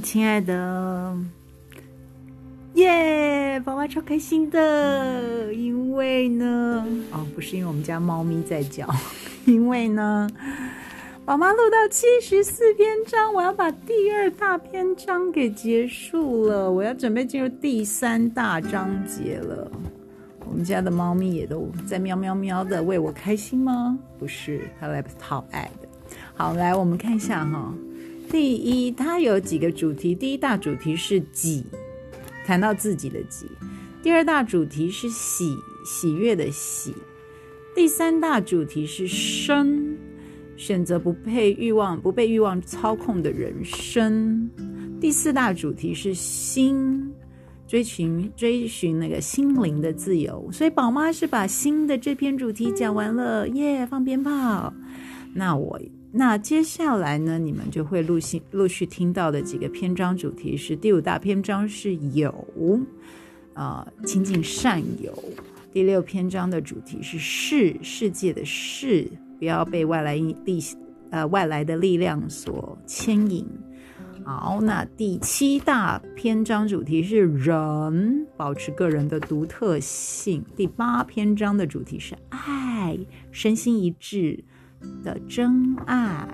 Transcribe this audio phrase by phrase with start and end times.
[0.00, 1.16] 亲爱的，
[2.74, 3.60] 耶！
[3.64, 8.88] 宝宝超开心的，因为呢，哦，不是因为我们家猫咪在叫，
[9.46, 10.28] 因为呢，
[11.24, 19.70] 宝妈录到七十四篇章，我要把第二大篇章给结束了，我要准备进入第三大章节了。
[20.48, 23.98] 我们家的猫咪也都在喵喵喵的为我开心吗？
[24.18, 25.88] 不是，它来讨爱的。
[26.34, 27.74] 好，来我们看一下哈。
[28.30, 30.14] 第一，它有几个主题。
[30.14, 31.64] 第一大主题是己，
[32.44, 33.46] 谈到自己的己；
[34.02, 36.92] 第二大主题是喜，喜悦的喜；
[37.74, 39.96] 第三大主题是生，
[40.56, 44.46] 选择不被欲望、不被欲望操控的人生；
[45.00, 47.10] 第四大主题是心，
[47.66, 50.46] 追寻追寻那个心灵的自由。
[50.52, 53.86] 所以宝妈是把心的这篇主题讲完了，耶！
[53.86, 54.72] 放鞭炮。
[55.34, 55.80] 那我。
[56.10, 62.34] 那接下来呢，你们就会陆续陆续听到的几个篇章主题是：第五大篇章是有，
[63.52, 65.12] 啊，亲近善友；
[65.70, 69.06] 第六篇章的主题是世世界的世，
[69.38, 70.58] 不要被外来力
[71.10, 73.46] 呃外来的力量所牵引。
[74.24, 80.42] 好，那第七大篇章主题是人，保持个人的独特性。
[80.56, 82.98] 第八篇章的主题是爱，
[83.30, 84.42] 身心一致。
[85.04, 86.28] 的真爱，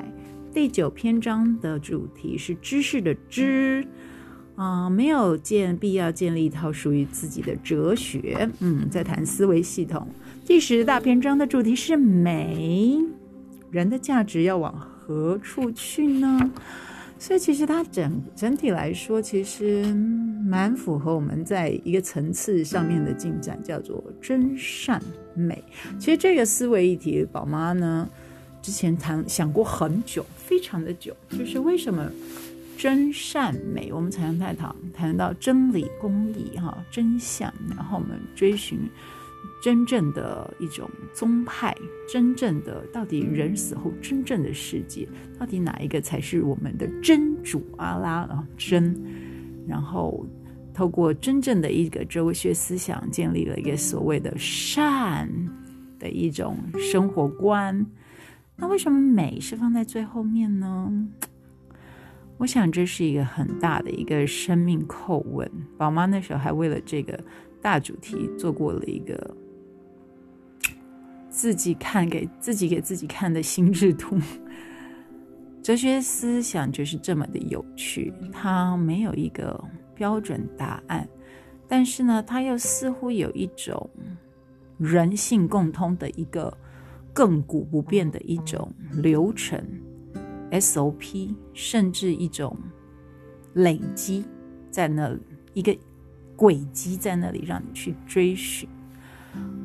[0.52, 3.86] 第九篇章的主题是知识的知，
[4.56, 10.06] 啊，没有建必要建立一套属于自己的哲学，嗯，在谈思维系统。
[10.46, 12.98] 第十大篇章的主题是美，
[13.70, 16.50] 人的价值要往何处去呢？
[17.18, 19.84] 所以其实它整整体来说，其实
[20.46, 25.00] 蛮符合我们在一个层次上面的进展，叫做真善
[25.34, 25.62] 美。
[25.98, 28.08] 其实这个思维议题，宝妈呢。
[28.64, 32.10] 之前谈想过很久，非常的久，就是为什么
[32.78, 38.78] 真善美，我们才能在谈谈到真理、公义、哈真相，然后我们追寻
[39.62, 41.76] 真正的一种宗派，
[42.10, 45.06] 真正的到底人死后真正的世界，
[45.38, 48.98] 到底哪一个才是我们的真主阿拉啊真？
[49.68, 50.24] 然后
[50.72, 55.28] 透过真正的一个哲学思想，建立了一个所谓的善
[55.98, 57.86] 的一种生活观。
[58.56, 61.08] 那为什么美是放在最后面呢？
[62.38, 65.50] 我想这是一个很大的一个生命叩问。
[65.76, 67.18] 宝妈那时候还为了这个
[67.60, 69.36] 大主题做过了一个
[71.28, 74.18] 自己看给自己给自己看的心智图。
[75.62, 79.62] 哲学思想就是这么的有趣，它没有一个
[79.94, 81.08] 标准答案，
[81.66, 83.88] 但是呢，它又似乎有一种
[84.78, 86.56] 人性共通的一个。
[87.14, 89.62] 亘古不变的一种流程
[90.50, 92.56] ，SOP，甚至一种
[93.52, 94.24] 累积
[94.70, 95.20] 在那里，
[95.52, 95.76] 一个
[96.34, 98.68] 轨迹在那里，让你去追寻。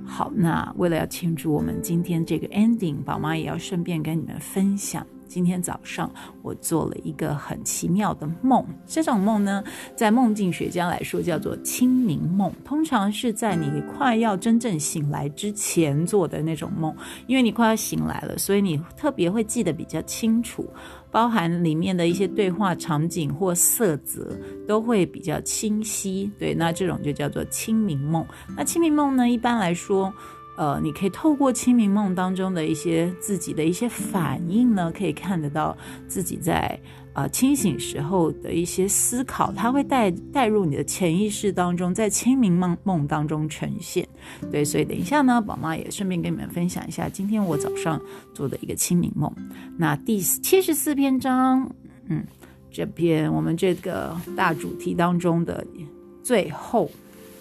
[0.06, 5.06] 好，那为了要庆祝我们今天这个 ending，宝妈也要顺便跟你们分享。
[5.30, 9.64] 今天早上我做了一个很奇妙的梦，这种梦呢，
[9.96, 16.94] 在梦境学家来说叫做清明梦，通常是在你快要真正醒来之前做的那种梦，
[17.28, 20.68] 因为你快要醒来了，所以你特别会记得比较清楚，
[21.12, 24.36] 包含里面的一些对话场景或色泽
[24.68, 26.32] 都会比较清晰。
[26.40, 28.26] 对，那这种就叫做清明梦。
[28.58, 30.12] 那清明梦呢，一般来说。
[30.60, 35.76] 呃，你可以透过清明梦当中的一些自己的一些反应呢，可以看得到
[36.06, 36.78] 自己在
[37.14, 44.06] 呃清醒时候的一些思考，它会带带入你的潜意识当中，在清明梦梦当中呈现。
[44.52, 47.98] 对，所以等一下呢，宝妈也顺便跟你们分享一下今天我早上
[48.34, 49.34] 做的一个清明梦。
[49.78, 51.72] 那第七十四篇章，
[52.10, 52.22] 嗯，
[52.70, 55.66] 这篇我们这个大主题当中的
[56.22, 56.92] 最后，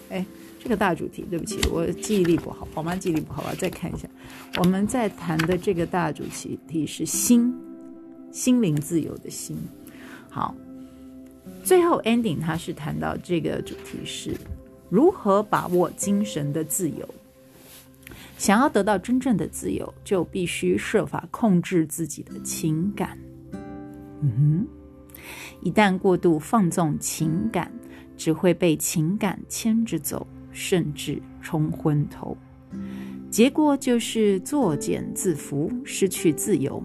[0.09, 0.25] 哎。
[0.59, 4.07] 这个大主题，对不起，我记忆力不好，宝妈记忆力不好，我要再看一下。
[4.57, 7.55] 我们在谈的这个大主题题是心，
[8.29, 9.57] 心灵自由的心。
[10.29, 10.53] 好，
[11.63, 14.35] 最后 ending 它是谈到这个主题是
[14.89, 17.07] 如何把握精神的自由。
[18.37, 23.17] 想要得到真正的自由，就必须设法控制自己的情感。
[24.21, 24.67] 嗯哼，
[25.61, 27.71] 一旦过度放纵情感，
[28.17, 30.27] 只会被情感牵着走。
[30.59, 32.35] 甚至冲昏头，
[33.31, 36.83] 结果就是作茧自缚，失去自由。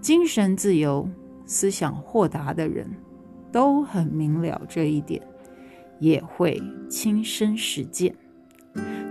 [0.00, 1.08] 精神自由、
[1.46, 2.84] 思想豁达的人
[3.52, 5.22] 都很明了这一点，
[6.00, 8.12] 也会亲身实践。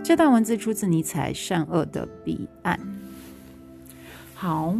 [0.03, 2.77] 这段文字出自尼采《善恶的彼岸》。
[4.33, 4.75] 好，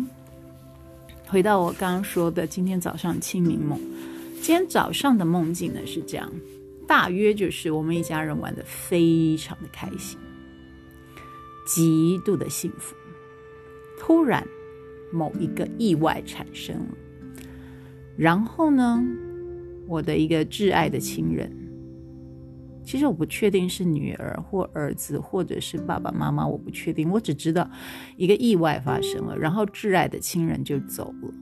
[1.27, 3.79] 回到我刚刚说的今天早上清明梦。
[4.41, 6.29] 今天早上的梦境呢是这样，
[6.91, 10.19] 大约就是我们一家人玩的非常的开心，
[11.65, 12.93] 极度的幸福。
[13.97, 14.45] 突然，
[15.09, 16.97] 某一个意外产生了，
[18.17, 19.01] 然后呢，
[19.88, 21.49] 我的一个挚爱的亲人，
[22.83, 27.09] 其实我不确定是女儿或儿子，或者是爸爸妈妈，我不确定。
[27.09, 27.71] 我只知道
[28.17, 31.33] 一个意外发生了，然后挚爱的亲人就走了。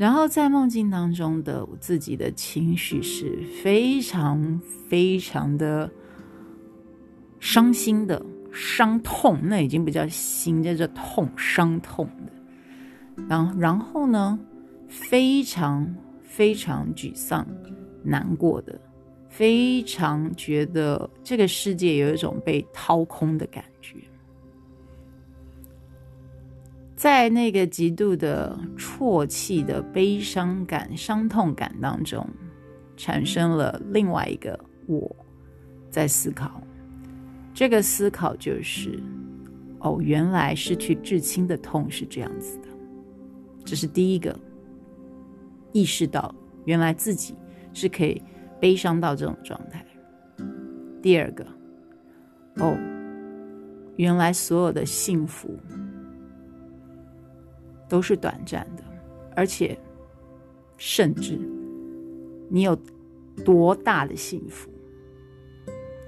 [0.00, 4.58] 然后在梦境当中的我自己的情绪是非常
[4.88, 5.90] 非常的
[7.38, 12.32] 伤心的、伤痛，那已经不叫心，叫做痛、伤痛的。
[13.28, 14.38] 然后，然后呢，
[14.88, 17.46] 非常非常沮丧、
[18.02, 18.80] 难过的，
[19.28, 23.98] 非常觉得这个世界有一种被掏空的感觉。
[27.00, 32.28] 在那个极度的啜泣的悲伤感、伤痛感当中，
[32.94, 35.16] 产生了另外一个我
[35.88, 36.60] 在思考。
[37.54, 39.02] 这个思考就是：
[39.78, 42.68] 哦，原来失去至亲的痛是这样子的。
[43.64, 44.38] 这是第一个
[45.72, 46.34] 意识到，
[46.66, 47.34] 原来自己
[47.72, 48.22] 是可以
[48.60, 49.82] 悲伤到这种状态。
[51.00, 51.46] 第二个，
[52.56, 52.76] 哦，
[53.96, 55.58] 原来所有的幸福。
[57.90, 58.84] 都是短暂的，
[59.34, 59.76] 而且，
[60.78, 61.36] 甚至，
[62.48, 62.78] 你有
[63.44, 64.70] 多大的幸福，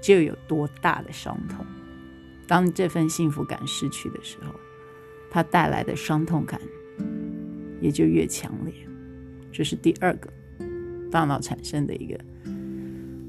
[0.01, 1.65] 就有多大的伤痛。
[2.47, 4.53] 当这份幸福感失去的时候，
[5.29, 6.57] 它带来的伤痛感
[7.81, 8.73] 也就越强烈。
[9.51, 10.29] 这是第二个
[11.11, 12.17] 大脑产生的一个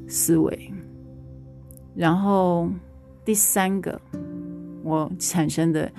[0.07, 0.73] 思维。
[1.95, 2.71] 然后
[3.25, 4.01] 第三个
[4.85, 5.91] 我产生的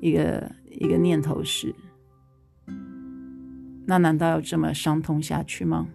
[0.00, 1.74] 一个一个念头是。
[3.86, 5.88] 那难道要这么伤痛下去吗？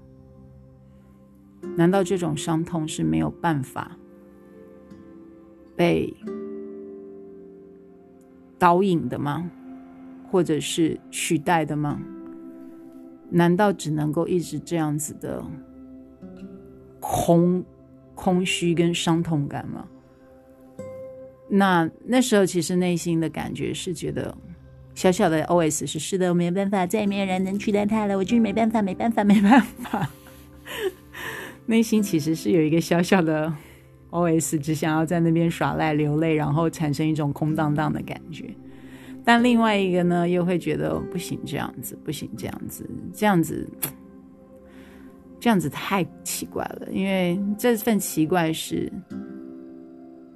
[1.76, 3.98] 难道这种伤痛是没有办法
[5.76, 6.14] 被
[8.58, 9.50] 导引的吗？
[10.30, 12.00] 或者是取代的吗？
[13.30, 15.44] 难道只能够一直这样子的
[17.00, 17.64] 空
[18.14, 19.88] 空虚跟伤痛感吗？
[21.50, 24.38] 那那时候其实内心的感觉是觉得。
[25.00, 28.18] 小小的 OS 是是的，我没办法，再也没有人能取代他了。
[28.18, 30.10] 我就是没办法，没办法，没办法。
[31.68, 33.50] 内心其实是有一个小小的
[34.10, 38.54] OS，只想要在那边耍赖流泪，然后产生一种空荡荡的感觉。
[39.24, 43.66] 但另外一个呢，又会觉得不行，这样子不行，这样子，这样子，
[45.40, 46.90] 这样子太奇怪了。
[46.92, 48.92] 因为这份奇怪是，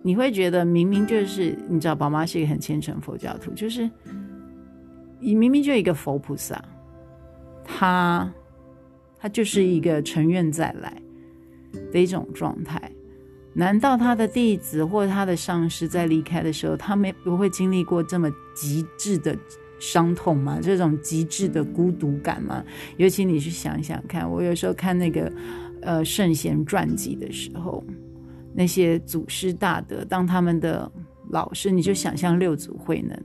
[0.02, 3.92] 你会觉得明明就是你知道，宝妈是一个很虔诚佛教徒，就是。
[5.24, 6.62] 你明明就一个佛菩萨，
[7.64, 8.30] 他
[9.18, 11.02] 他就是一个成愿再来
[11.92, 12.92] 的一种状态。
[13.54, 19.38] 难道他的弟子或他的上师在离开的时候，他没不会经历过这么极致的
[19.80, 20.60] 伤痛吗？
[20.62, 22.64] 这种极致的孤独感吗？
[22.98, 25.32] 尤其你去想想看，我有时候看那个
[25.82, 27.84] 呃圣贤传记的时候，
[28.54, 30.92] 那些祖师大德当他们的
[31.30, 33.16] 老师，你就想象六祖慧能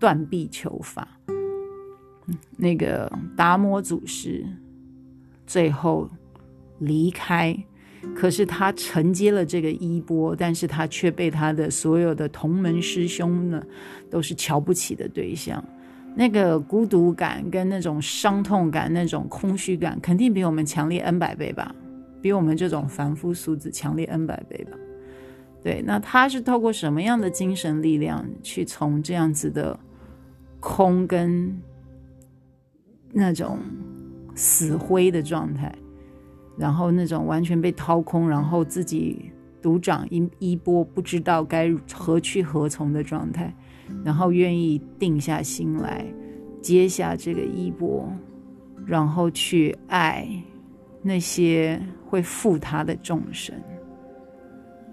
[0.00, 1.08] 断臂求法。
[2.56, 4.44] 那个达摩祖师
[5.46, 6.08] 最后
[6.78, 7.56] 离开，
[8.14, 13.62] 可是他承接了这个衣钵，但是他却被他的所有的同门师兄呢，
[14.10, 15.62] 都是瞧不起的对象。
[16.18, 21.74] 那个孤独感跟那种伤痛感、那种空虚感，肯定比我们强烈 N 百倍吧，
[22.22, 24.78] 比我们这种凡夫俗子强烈 N 百倍吧。
[25.62, 29.78] 对，那他是透过什么样的精神力量，去从这样子的
[30.58, 31.60] 空跟
[33.18, 33.58] 那种
[34.34, 35.74] 死灰的状态，
[36.58, 39.32] 然后那种完全被掏空，然后自己
[39.62, 43.50] 独掌一衣钵，不知道该何去何从的状态，
[44.04, 46.04] 然后愿意定下心来
[46.60, 48.06] 接下这个衣钵，
[48.84, 50.28] 然后去爱
[51.00, 53.54] 那些会负他的众生。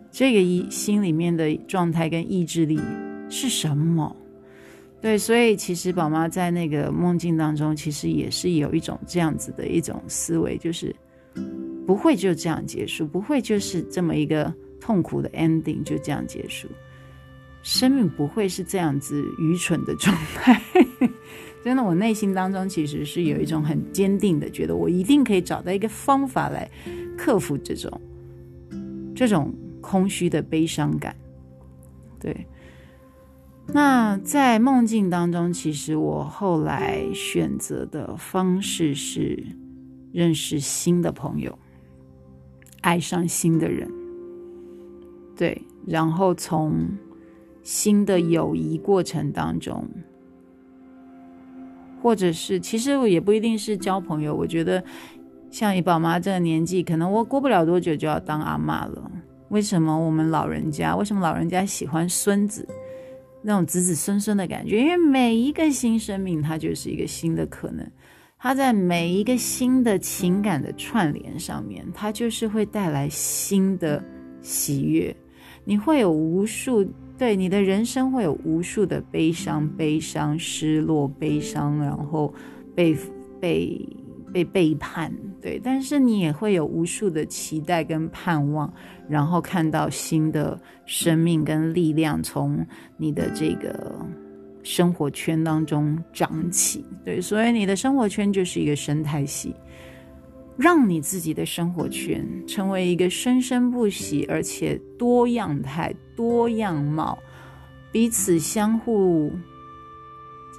[0.09, 2.79] 这个一心里面的状态跟意志力
[3.27, 4.15] 是什么？
[5.03, 10.95] 对，所以其实宝妈在那个梦境当中，其实也是有一种这样子的一种思维，就是
[11.85, 16.69] 不会就这样结束，不会就是这么一个痛苦的 ending 就这样结束，
[17.63, 20.61] 生命不会是这样子愚蠢的状态。
[21.65, 26.71] 真的，我内心当中其实是有一种很坚定的，觉得我一定可以找到一个方法来
[27.17, 27.91] 克服这种
[29.13, 31.13] 这种空虚的悲伤感。
[32.21, 32.33] 对。
[33.67, 39.41] 那在梦境当中，其实我后来选择的方式是
[40.11, 41.57] 认识新的朋友，
[42.81, 43.89] 爱上新的人，
[45.35, 46.87] 对，然后从
[47.63, 49.87] 新的友谊过程当中，
[52.01, 54.83] 或者是其实我也不一定是交朋友，我觉得
[55.49, 59.11] 像你宝妈这个年纪，可能我过不了多久就要当阿妈了。
[59.49, 60.95] 为什么我们老人家？
[60.95, 62.67] 为什么老人家喜欢孙子？
[63.43, 67.85] 那种子子孙孙的感觉，因为每一个新生命，它就是一个新的可能。
[68.39, 74.03] 它在每一个新的情感的串联上面，它就是会带来新的
[74.41, 75.15] 喜悦。
[75.63, 76.83] 你会有无数
[77.17, 82.33] 对你的人生会有无数的悲伤、悲伤、失落、悲伤，然后
[82.75, 82.97] 被
[83.39, 83.87] 被
[84.33, 85.61] 被背叛，对。
[85.63, 88.73] 但是你也会有无数的期待跟盼望。
[89.09, 93.93] 然后看到新的生命跟力量从你的这个
[94.63, 99.53] 生活圈当中长起，对，所以你的生活圈就是一个生态系，
[100.55, 107.19] 让你自己的生活圈成为一个生生不息而且多样态、多样貌，
[107.91, 109.29] 彼此相互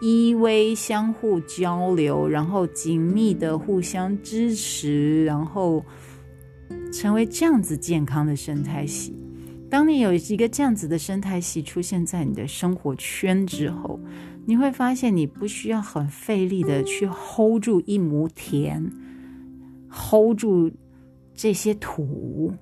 [0.01, 5.85] 依偎、相互交流，然后紧密的互相支持，然后。
[6.93, 9.13] 成为这样子健康的生态系，
[9.69, 13.99] 当你有一个这样子的生态系出现在你的生活圈之后，
[14.47, 18.89] 你会发现你不需要很费力的去 hold 住一亩田
[19.91, 20.71] ，hold 住
[21.35, 22.53] 这些土，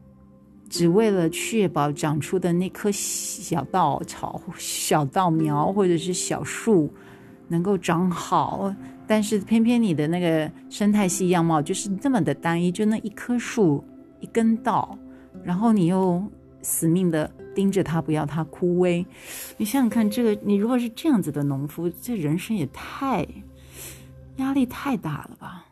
[0.71, 6.91] 只为了确保长出的那棵小稻草、小稻苗或者是小树
[7.49, 8.75] 能够长好。
[9.06, 13.84] 但是偏偏你的那个生态系样貌就是这么的单一，就那一棵树。
[14.20, 14.96] 一根稻，
[15.42, 16.22] 然后你又
[16.62, 19.04] 死命的盯着它，不要它枯萎。
[19.56, 23.26] 你想想看，这个你如果是这样子的农夫，这人生也太
[24.37, 25.66] 压力太大了吧？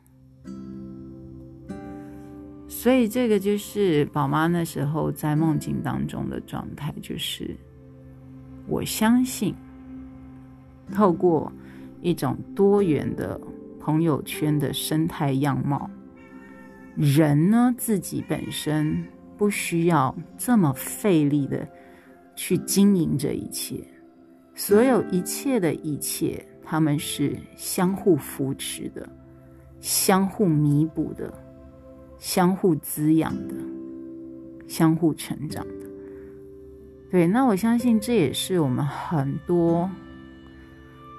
[2.66, 7.56] 所以这个就是宝妈那时候在梦境当中的状态，就是
[8.66, 9.54] 我相信，
[10.90, 11.52] 透过
[12.00, 13.40] 一种多元的
[13.78, 15.88] 朋友圈的生态样貌。
[16.96, 19.04] 人呢，自己本身
[19.38, 21.66] 不需要这么费力的
[22.34, 23.82] 去经营这一切，
[24.54, 29.08] 所有一切的一切，他们是相互扶持的、
[29.80, 31.32] 相互弥补的、
[32.18, 33.54] 相互滋养的、
[34.66, 35.86] 相互成长的。
[37.10, 39.88] 对，那我相信这也是我们很多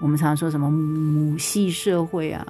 [0.02, 2.46] 我们常说什么母系社会啊。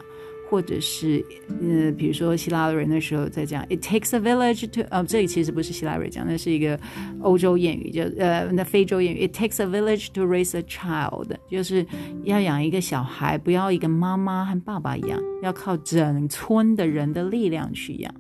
[0.50, 1.24] 或者是，
[1.62, 6.78] 呃，比如说希腊人那时候在讲，it takes a village to，呃，这里其实不是希腊人讲，那是一个
[7.22, 11.86] 欧洲谚语，就呃，那非洲谚语，it takes a village to raise a child，就是
[12.26, 18.14] 要养一个小孩，不要一个妈妈和爸爸养，要靠整村的人的力量去养。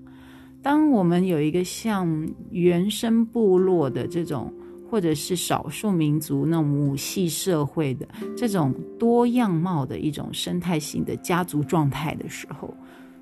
[0.62, 4.54] 当我们有一个像原生部落的这种。
[4.92, 8.06] 或者是少数民族那种母系社会的
[8.36, 12.76] 这种多样貌的一种生态性的家族状态的时候，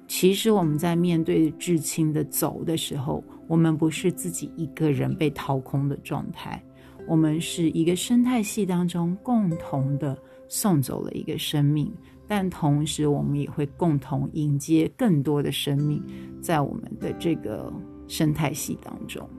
[0.08, 6.60] 其实我们在面对至亲的走的时候，我们不是自己一个人被掏空的状态，
[7.08, 11.94] 我们是一个生态系当中共同的送走了一个生命，
[12.28, 16.04] 但同时我们也会共同迎接更多的生命
[16.42, 17.72] 在我们的这个
[18.08, 19.30] 生态系当中，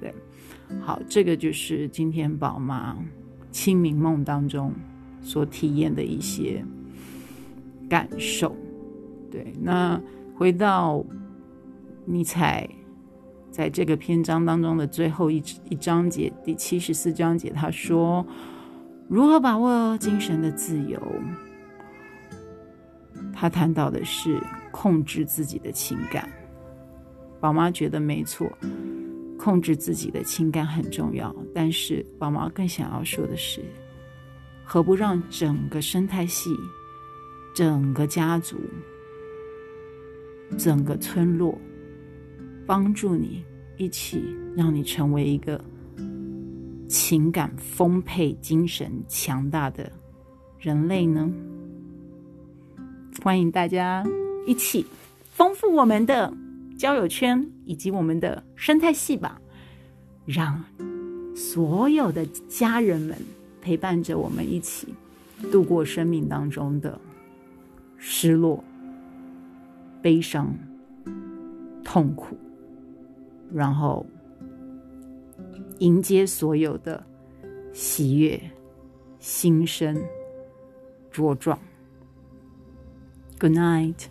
[0.00, 0.12] 对。
[0.80, 2.96] 好，这个就是今天宝妈
[3.50, 4.72] 清明梦当中
[5.20, 6.64] 所体验的一些
[7.88, 8.56] 感受。
[9.30, 10.00] 对，那
[10.34, 11.04] 回到
[12.04, 12.68] 尼采
[13.50, 18.24] 在这个篇章当中的最后一一章节，第七十四章节，他说
[19.08, 21.00] ：“如何把握精神的自由？”
[23.34, 26.28] 他谈到的是控制自己的情感。
[27.40, 28.50] 宝妈觉得没错。
[29.42, 33.62] 控制自己的情感很重要，但是宝妈更想要说的是，
[34.62, 36.50] 何不让整个生态系、
[37.54, 38.58] 整个家族、
[40.58, 41.58] 整个村落
[42.66, 43.42] 帮助你
[43.78, 44.22] 一起，
[44.54, 45.58] 让你成为一个
[46.86, 49.90] 情感丰沛、精神强大的
[50.58, 51.32] 人类呢？
[53.22, 54.04] 欢迎大家
[54.46, 54.84] 一起
[55.30, 56.30] 丰富我们的。
[56.80, 59.38] 交友圈以及我们的生态系吧，
[60.24, 60.64] 让
[61.36, 63.14] 所有的家人们
[63.60, 64.94] 陪伴着我们一起
[65.52, 66.98] 度过生命当中的
[67.98, 68.64] 失落、
[70.00, 70.54] 悲伤、
[71.84, 72.34] 痛苦，
[73.52, 74.06] 然后
[75.80, 77.04] 迎接所有的
[77.74, 78.40] 喜悦、
[79.18, 80.02] 新生、
[81.12, 81.58] 茁壮。
[83.38, 84.06] Good night。